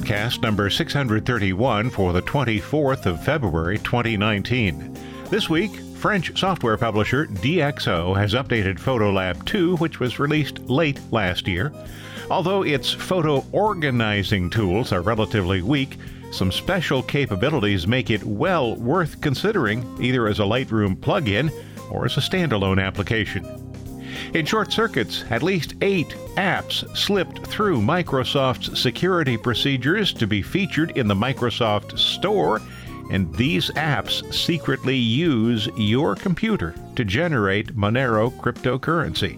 [0.00, 4.96] Podcast number 631 for the 24th of February 2019.
[5.28, 11.46] This week, French software publisher DxO has updated Photolab 2, which was released late last
[11.46, 11.70] year.
[12.30, 15.98] Although its photo organizing tools are relatively weak,
[16.32, 21.52] some special capabilities make it well worth considering either as a Lightroom plugin
[21.90, 23.44] or as a standalone application.
[24.32, 30.96] In short circuits, at least eight apps slipped through Microsoft's security procedures to be featured
[30.96, 32.60] in the Microsoft Store,
[33.10, 39.36] and these apps secretly use your computer to generate Monero cryptocurrency.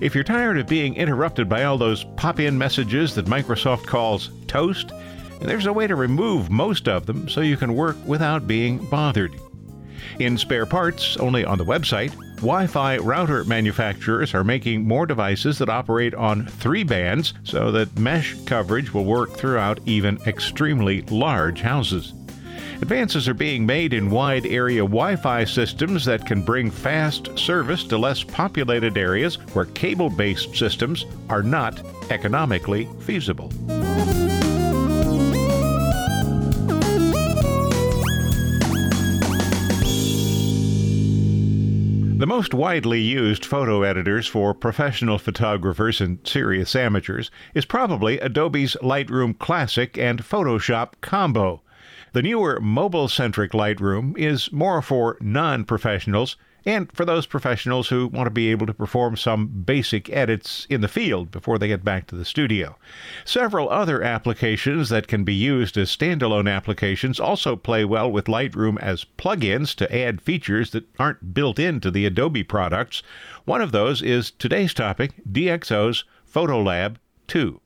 [0.00, 4.30] If you're tired of being interrupted by all those pop in messages that Microsoft calls
[4.48, 4.90] toast,
[5.40, 9.32] there's a way to remove most of them so you can work without being bothered.
[10.18, 12.12] In spare parts, only on the website,
[12.42, 17.96] Wi Fi router manufacturers are making more devices that operate on three bands so that
[17.96, 22.14] mesh coverage will work throughout even extremely large houses.
[22.80, 27.84] Advances are being made in wide area Wi Fi systems that can bring fast service
[27.84, 33.52] to less populated areas where cable based systems are not economically feasible.
[42.22, 48.76] The most widely used photo editors for professional photographers and serious amateurs is probably Adobe's
[48.80, 51.62] Lightroom Classic and Photoshop Combo.
[52.12, 58.06] The newer mobile centric Lightroom is more for non professionals and for those professionals who
[58.08, 61.84] want to be able to perform some basic edits in the field before they get
[61.84, 62.76] back to the studio.
[63.24, 68.78] Several other applications that can be used as standalone applications also play well with Lightroom
[68.80, 73.02] as plugins to add features that aren't built into the Adobe products.
[73.44, 76.96] One of those is today's topic DxO's Photolab
[77.26, 77.60] 2.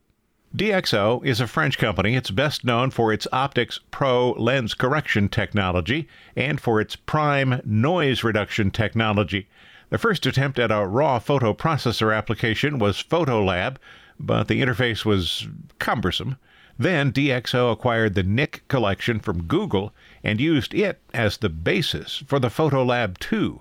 [0.57, 2.17] DxO is a French company.
[2.17, 8.25] It's best known for its Optics Pro lens correction technology and for its Prime noise
[8.25, 9.49] reduction technology.
[9.91, 13.77] The first attempt at a raw photo processor application was Photolab,
[14.19, 15.47] but the interface was
[15.79, 16.39] cumbersome.
[16.79, 19.93] Then DxO acquired the Nik collection from Google
[20.25, 23.61] and used it as the basis for the Photolab 2.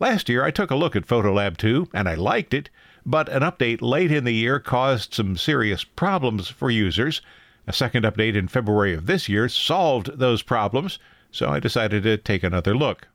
[0.00, 2.70] Last year I took a look at Photolab 2 and I liked it,
[3.06, 7.20] but an update late in the year caused some serious problems for users.
[7.66, 10.98] A second update in February of this year solved those problems,
[11.30, 13.08] so I decided to take another look.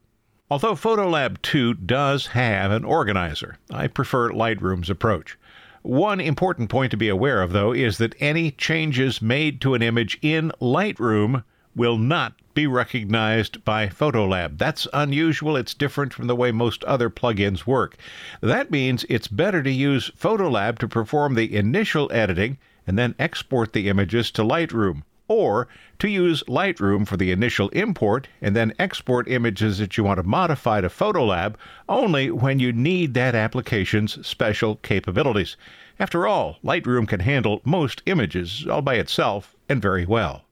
[0.51, 5.37] Although Photolab 2 does have an organizer, I prefer Lightroom's approach.
[5.83, 9.81] One important point to be aware of, though, is that any changes made to an
[9.81, 11.43] image in Lightroom
[11.75, 14.57] will not be recognized by Photolab.
[14.57, 15.55] That's unusual.
[15.55, 17.95] It's different from the way most other plugins work.
[18.41, 23.73] That means it's better to use Photolab to perform the initial editing and then export
[23.73, 25.67] the images to Lightroom, or
[25.99, 30.23] to use Lightroom for the initial import and then export images that you want to
[30.23, 31.53] modify to Photolab
[31.87, 35.55] only when you need that application's special capabilities.
[35.99, 40.45] After all, Lightroom can handle most images all by itself and very well.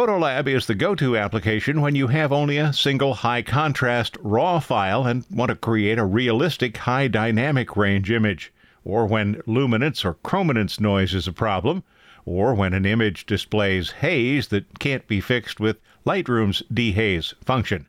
[0.00, 4.58] Photolab is the go to application when you have only a single high contrast RAW
[4.58, 8.50] file and want to create a realistic high dynamic range image,
[8.82, 11.82] or when luminance or chrominance noise is a problem,
[12.24, 17.86] or when an image displays haze that can't be fixed with Lightroom's dehaze function.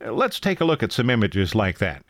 [0.00, 2.04] Let's take a look at some images like that.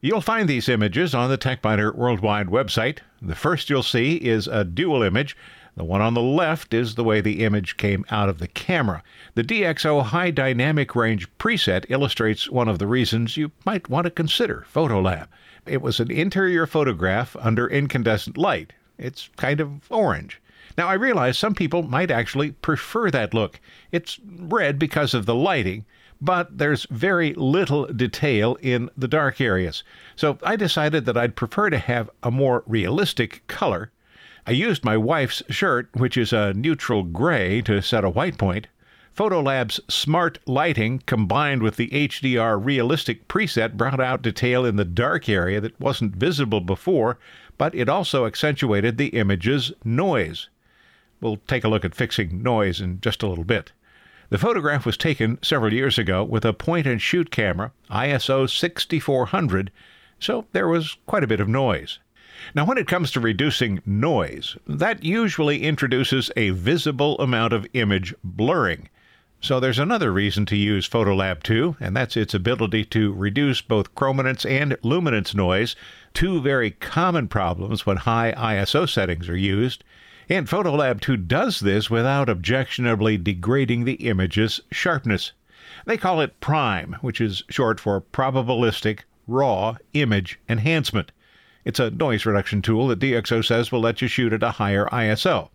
[0.00, 3.00] You'll find these images on the TechByter Worldwide website.
[3.20, 5.36] The first you'll see is a dual image
[5.76, 9.02] the one on the left is the way the image came out of the camera.
[9.34, 14.10] The DxO High Dynamic Range preset illustrates one of the reasons you might want to
[14.10, 15.26] consider Photolab.
[15.66, 18.72] It was an interior photograph under incandescent light.
[18.98, 20.40] It's kind of orange.
[20.78, 23.60] Now, I realize some people might actually prefer that look.
[23.90, 25.84] It's red because of the lighting,
[26.20, 29.82] but there's very little detail in the dark areas.
[30.14, 33.90] So I decided that I'd prefer to have a more realistic color
[34.46, 38.66] I used my wife's shirt, which is a neutral gray, to set a white point.
[39.16, 45.30] Photolab's smart lighting combined with the HDR realistic preset brought out detail in the dark
[45.30, 47.18] area that wasn't visible before,
[47.56, 50.50] but it also accentuated the image's noise.
[51.22, 53.72] We'll take a look at fixing noise in just a little bit.
[54.28, 59.70] The photograph was taken several years ago with a point and shoot camera, ISO 6400,
[60.18, 61.98] so there was quite a bit of noise.
[62.54, 68.14] Now, when it comes to reducing noise, that usually introduces a visible amount of image
[68.22, 68.88] blurring.
[69.40, 73.94] So there's another reason to use Photolab 2, and that's its ability to reduce both
[73.94, 75.76] chrominance and luminance noise,
[76.14, 79.84] two very common problems when high ISO settings are used.
[80.30, 85.32] And Photolab 2 does this without objectionably degrading the image's sharpness.
[85.84, 91.12] They call it PRIME, which is short for Probabilistic Raw Image Enhancement.
[91.64, 94.86] It's a noise reduction tool that DxO says will let you shoot at a higher
[94.86, 95.48] ISO.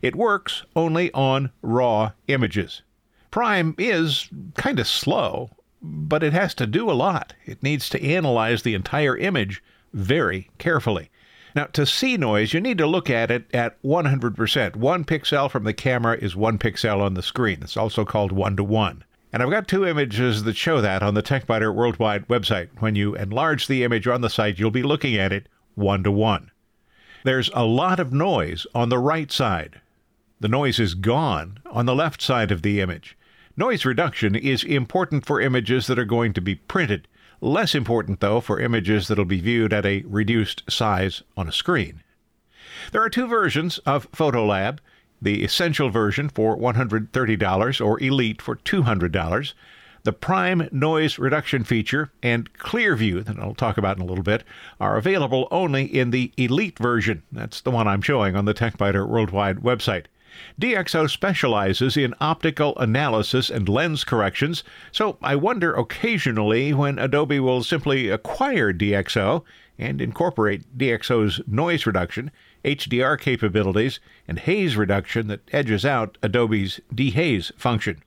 [0.00, 2.82] It works only on raw images.
[3.30, 5.50] Prime is kind of slow,
[5.82, 7.34] but it has to do a lot.
[7.44, 11.10] It needs to analyze the entire image very carefully.
[11.54, 14.76] Now, to see noise, you need to look at it at 100%.
[14.76, 17.58] One pixel from the camera is one pixel on the screen.
[17.62, 19.04] It's also called one to one.
[19.32, 22.68] And I've got two images that show that on the TechByter Worldwide website.
[22.78, 26.10] When you enlarge the image on the site, you'll be looking at it one to
[26.10, 26.50] one.
[27.22, 29.80] There's a lot of noise on the right side.
[30.40, 33.16] The noise is gone on the left side of the image.
[33.56, 37.06] Noise reduction is important for images that are going to be printed.
[37.40, 42.02] Less important, though, for images that'll be viewed at a reduced size on a screen.
[42.92, 44.80] There are two versions of Photolab
[45.20, 49.54] the Essential version for $130 or Elite for $200.
[50.06, 54.44] The Prime Noise Reduction feature and Clearview, that I'll talk about in a little bit,
[54.78, 57.24] are available only in the Elite version.
[57.32, 60.04] That's the one I'm showing on the TechByter Worldwide website.
[60.60, 64.62] DxO specializes in optical analysis and lens corrections,
[64.92, 69.42] so I wonder occasionally when Adobe will simply acquire DxO
[69.76, 72.30] and incorporate DxO's noise reduction,
[72.64, 73.98] HDR capabilities,
[74.28, 78.04] and haze reduction that edges out Adobe's dehaze function.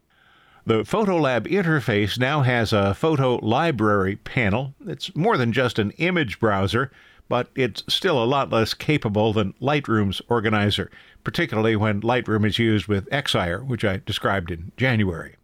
[0.70, 4.76] The Photolab interface now has a photo library panel.
[4.86, 6.92] It's more than just an image browser
[7.28, 10.92] but it's still a lot less capable than Lightroom's organizer,
[11.24, 15.36] particularly when Lightroom is used with Excire, which I described in January.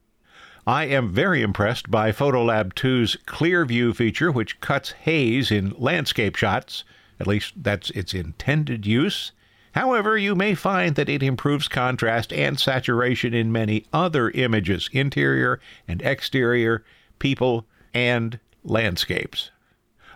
[0.67, 6.35] I am very impressed by Photolab 2's Clear View feature, which cuts haze in landscape
[6.35, 6.83] shots.
[7.19, 9.31] At least that's its intended use.
[9.75, 15.59] However, you may find that it improves contrast and saturation in many other images interior
[15.85, 16.85] and exterior,
[17.19, 19.51] people, and landscapes.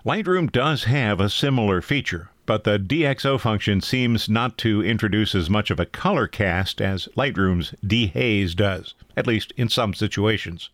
[0.05, 5.49] Lightroom does have a similar feature, but the DxO function seems not to introduce as
[5.49, 10.69] much of a color cast as Lightroom's dehaze does, at least in some situations.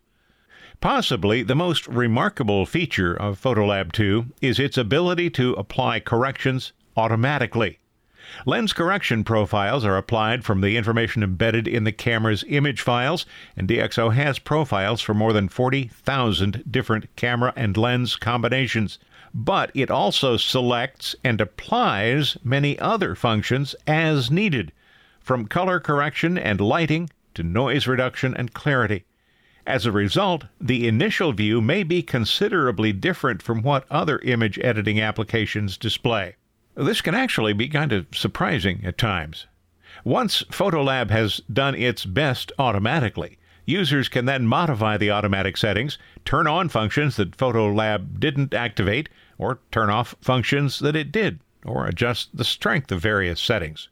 [0.79, 7.79] Possibly the most remarkable feature of Photolab 2 is its ability to apply corrections automatically.
[8.45, 13.25] Lens correction profiles are applied from the information embedded in the camera's image files,
[13.56, 18.98] and DxO has profiles for more than 40,000 different camera and lens combinations
[19.38, 24.71] but it also selects and applies many other functions as needed,
[25.19, 29.04] from color correction and lighting to noise reduction and clarity.
[29.68, 35.01] As a result, the initial view may be considerably different from what other image editing
[35.01, 36.36] applications display.
[36.75, 39.48] This can actually be kind of surprising at times.
[40.04, 46.48] Once Photolab has done its best automatically, users can then modify the automatic settings, turn
[46.48, 49.07] on functions that Photolab didn't activate,
[49.38, 53.88] or turn off functions that it did, or adjust the strength of various settings.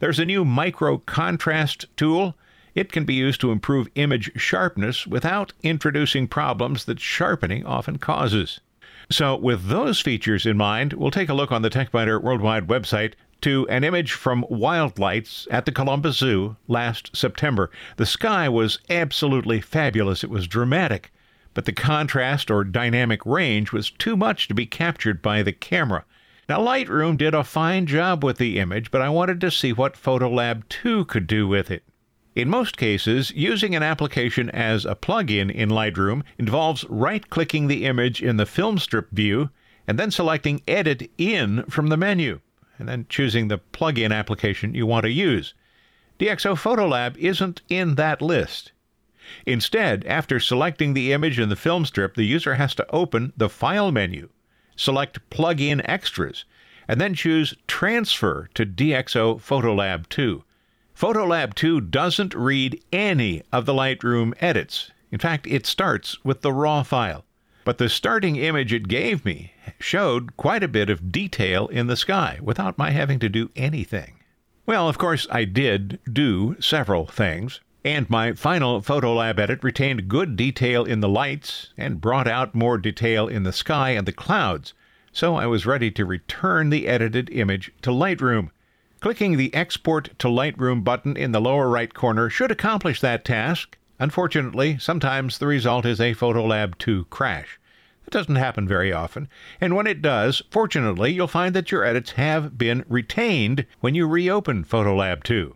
[0.00, 2.36] There's a new micro contrast tool.
[2.74, 8.60] It can be used to improve image sharpness without introducing problems that sharpening often causes.
[9.10, 13.14] So, with those features in mind, we'll take a look on the TechByter Worldwide website
[13.40, 17.70] to an image from Wildlights at the Columbus Zoo last September.
[17.96, 20.22] The sky was absolutely fabulous.
[20.22, 21.10] It was dramatic
[21.58, 26.04] but the contrast or dynamic range was too much to be captured by the camera.
[26.48, 30.00] Now, Lightroom did a fine job with the image, but I wanted to see what
[30.00, 31.82] Photolab 2 could do with it.
[32.38, 37.84] In most cases, using an application as a plugin in Lightroom involves right clicking the
[37.84, 39.50] image in the film strip view
[39.88, 42.38] and then selecting Edit In from the menu,
[42.78, 45.54] and then choosing the plugin application you want to use.
[46.20, 48.70] DxO Photolab isn't in that list.
[49.44, 53.48] Instead, after selecting the image in the film strip, the user has to open the
[53.48, 54.28] File menu,
[54.76, 56.44] select Plug-in Extras,
[56.86, 60.44] and then choose Transfer to DxO Photolab 2.
[60.98, 64.90] Photolab 2 doesn't read any of the Lightroom edits.
[65.12, 67.24] In fact, it starts with the raw file.
[67.64, 71.94] But the starting image it gave me showed quite a bit of detail in the
[71.94, 74.14] sky without my having to do anything.
[74.66, 77.60] Well, of course, I did do several things.
[77.84, 82.76] And my final Photolab edit retained good detail in the lights and brought out more
[82.76, 84.74] detail in the sky and the clouds,
[85.12, 88.50] so I was ready to return the edited image to Lightroom.
[89.00, 93.78] Clicking the Export to Lightroom button in the lower right corner should accomplish that task.
[94.00, 97.60] Unfortunately, sometimes the result is a Photolab 2 crash.
[98.04, 99.28] It doesn't happen very often,
[99.60, 104.08] and when it does, fortunately, you'll find that your edits have been retained when you
[104.08, 105.54] reopen Photolab 2.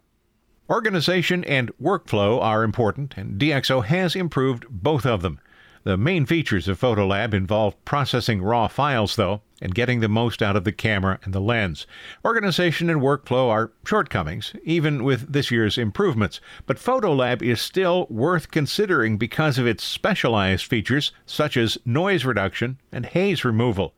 [0.70, 5.40] Organization and workflow are important, and DxO has improved both of them.
[5.84, 10.54] The main features of Photolab involve processing raw files, though, and getting the most out
[10.54, 11.88] of the camera and the lens.
[12.24, 18.52] Organization and workflow are shortcomings, even with this year's improvements, but Photolab is still worth
[18.52, 23.94] considering because of its specialized features such as noise reduction and haze removal.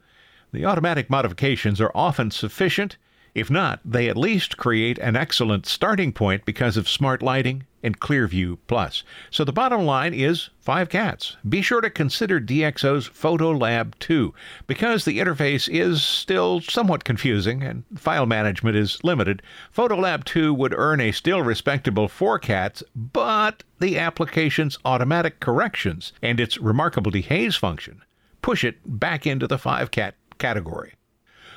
[0.53, 2.97] The automatic modifications are often sufficient
[3.35, 8.01] if not, they at least create an excellent starting point because of smart lighting and
[8.01, 9.03] Clearview Plus.
[9.31, 11.37] So the bottom line is five cats.
[11.47, 14.33] Be sure to consider DxO's Photolab 2
[14.67, 19.43] because the interface is still somewhat confusing and file management is limited.
[19.77, 26.41] Photolab 2 would earn a still respectable four cats, but the application's automatic corrections and
[26.41, 28.03] its remarkable dehaze function
[28.41, 30.95] push it back into the five cat category.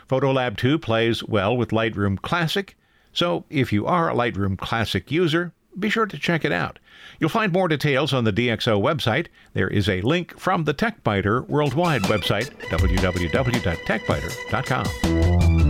[0.07, 2.75] Photolab 2 plays well with Lightroom Classic,
[3.13, 6.79] so if you are a Lightroom Classic user, be sure to check it out.
[7.19, 9.27] You'll find more details on the DxO website.
[9.53, 15.66] There is a link from the TechByter Worldwide website, www.techbyter.com.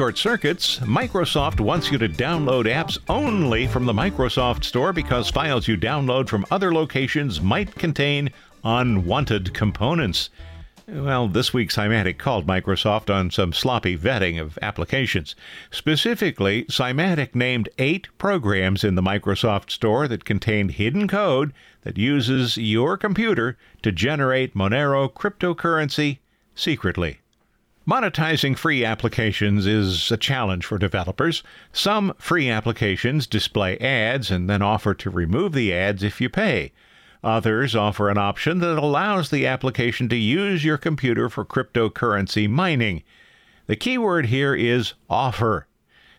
[0.00, 5.68] short circuits, Microsoft wants you to download apps only from the Microsoft Store because files
[5.68, 8.30] you download from other locations might contain
[8.64, 10.30] unwanted components.
[10.88, 15.36] Well, this week Symantec called Microsoft on some sloppy vetting of applications.
[15.70, 21.52] Specifically, Symantec named eight programs in the Microsoft Store that contained hidden code
[21.82, 26.20] that uses your computer to generate Monero cryptocurrency
[26.54, 27.19] secretly.
[27.90, 31.42] Monetizing free applications is a challenge for developers.
[31.72, 36.70] Some free applications display ads and then offer to remove the ads if you pay.
[37.24, 43.02] Others offer an option that allows the application to use your computer for cryptocurrency mining.
[43.66, 45.66] The keyword here is offer.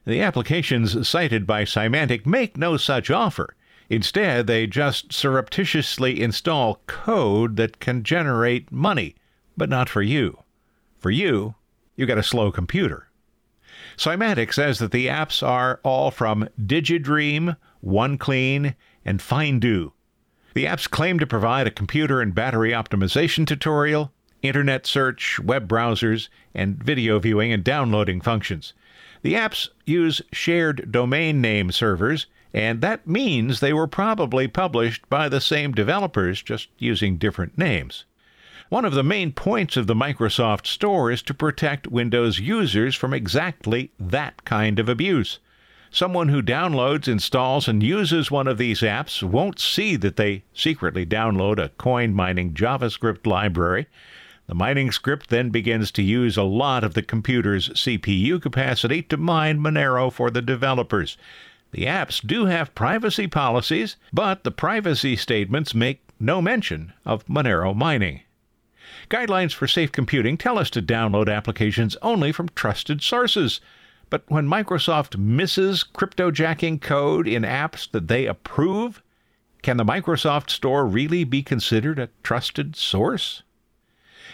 [0.04, 3.56] The applications cited by Symantec make no such offer.
[3.90, 9.16] Instead, they just surreptitiously install code that can generate money,
[9.56, 10.44] but not for you.
[11.00, 11.56] For you,
[12.02, 13.08] you got a slow computer.
[13.96, 17.56] Symantec says that the apps are all from DigiDream,
[17.86, 19.92] OneClean, and Findoo.
[20.56, 26.28] The apps claim to provide a computer and battery optimization tutorial, internet search, web browsers,
[26.56, 28.74] and video viewing and downloading functions.
[29.22, 35.30] The apps use shared domain name servers, and that means they were probably published by
[35.30, 38.06] the same developers, just using different names.
[38.72, 43.14] One of the main points of the Microsoft Store is to protect Windows users from
[43.14, 45.40] exactly that kind of abuse.
[45.90, 51.06] Someone who downloads, installs, and uses one of these apps won't see that they secretly
[51.06, 53.88] download a coin mining JavaScript library.
[54.48, 59.18] The mining script then begins to use a lot of the computer's CPU capacity to
[59.18, 61.18] mine Monero for the developers.
[61.72, 67.76] The apps do have privacy policies, but the privacy statements make no mention of Monero
[67.76, 68.22] mining.
[69.10, 73.62] Guidelines for safe computing tell us to download applications only from trusted sources.
[74.10, 79.02] But when Microsoft misses cryptojacking code in apps that they approve,
[79.62, 83.44] can the Microsoft Store really be considered a trusted source?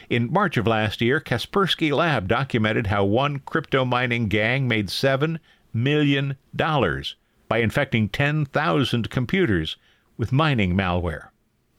[0.09, 5.37] In March of last year, Kaspersky Lab documented how one crypto mining gang made $7
[5.73, 9.75] million by infecting 10,000 computers
[10.17, 11.27] with mining malware.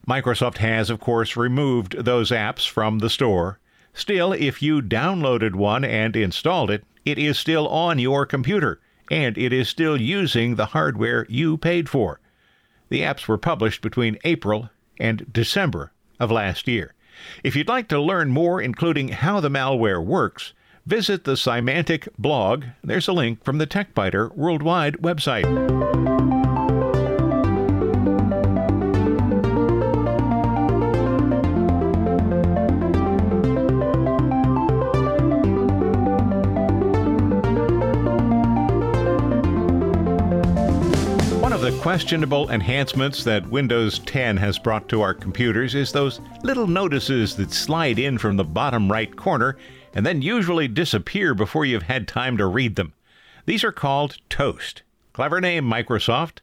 [0.09, 3.59] Microsoft has, of course, removed those apps from the store.
[3.93, 9.37] Still, if you downloaded one and installed it, it is still on your computer, and
[9.37, 12.21] it is still using the hardware you paid for.
[12.89, 16.95] The apps were published between April and December of last year.
[17.45, 20.55] If you'd like to learn more, including how the malware works,
[20.87, 22.65] visit the Symantec blog.
[22.83, 26.38] There's a link from the TechByter Worldwide website.
[41.81, 47.53] Questionable enhancements that Windows 10 has brought to our computers is those little notices that
[47.53, 49.57] slide in from the bottom right corner
[49.95, 52.93] and then usually disappear before you've had time to read them.
[53.47, 54.83] These are called Toast.
[55.13, 56.39] Clever name, Microsoft.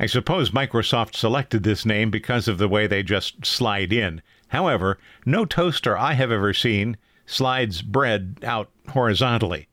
[0.00, 4.22] I suppose Microsoft selected this name because of the way they just slide in.
[4.48, 9.68] However, no toaster I have ever seen slides bread out horizontally.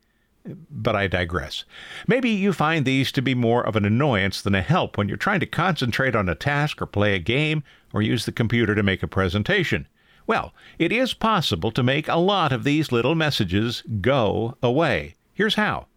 [0.69, 1.65] But I digress.
[2.07, 5.17] Maybe you find these to be more of an annoyance than a help when you're
[5.17, 8.83] trying to concentrate on a task or play a game or use the computer to
[8.83, 9.87] make a presentation.
[10.27, 15.15] Well, it is possible to make a lot of these little messages go away.
[15.33, 15.87] Here's how.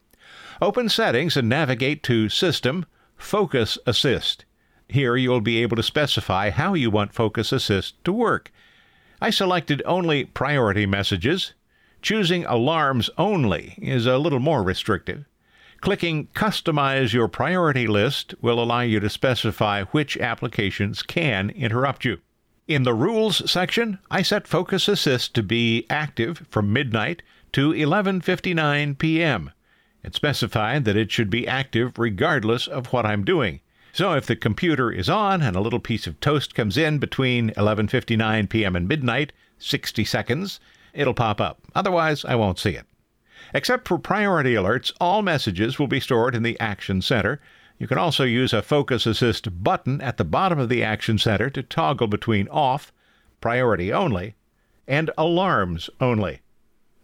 [0.61, 2.87] Open Settings and navigate to System,
[3.17, 4.45] Focus Assist.
[4.89, 8.51] Here you'll be able to specify how you want Focus Assist to work.
[9.21, 11.55] I selected only priority messages,
[12.01, 15.25] Choosing alarms only is a little more restrictive.
[15.81, 22.19] Clicking Customize Your Priority List will allow you to specify which applications can interrupt you.
[22.67, 28.99] In the Rules section, I set Focus Assist to be active from midnight to 11:59
[28.99, 29.53] p.m.
[30.05, 33.61] and specified that it should be active regardless of what I'm doing.
[33.93, 37.51] So if the computer is on and a little piece of toast comes in between
[37.51, 38.77] 11:59 p.m.
[38.77, 40.61] and midnight, 60 seconds,
[40.93, 41.61] it'll pop up.
[41.75, 42.87] Otherwise, I won't see it.
[43.55, 47.41] Except for priority alerts, all messages will be stored in the Action Center.
[47.79, 51.49] You can also use a Focus Assist button at the bottom of the Action Center
[51.51, 52.93] to toggle between off,
[53.41, 54.35] priority only,
[54.87, 56.41] and alarms only.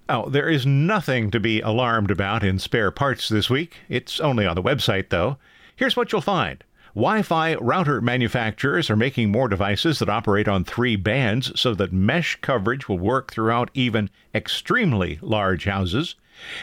[0.09, 3.77] Oh, there is nothing to be alarmed about in spare parts this week.
[3.89, 5.39] It's only on the website, though.
[5.77, 6.63] Here's what you'll find
[6.95, 11.93] Wi Fi router manufacturers are making more devices that operate on three bands so that
[11.93, 16.15] mesh coverage will work throughout even extremely large houses.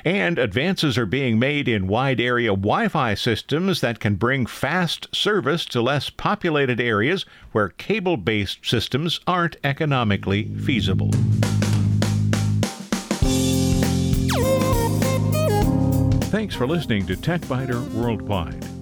[0.05, 5.13] And advances are being made in wide area Wi Fi systems that can bring fast
[5.13, 11.11] service to less populated areas where cable based systems aren't economically feasible.
[16.31, 18.80] Thanks for listening to TechByter Worldwide